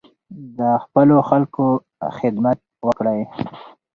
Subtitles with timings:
[0.57, 1.65] د خپلو خلکو
[2.17, 3.21] خدمت وکړئ.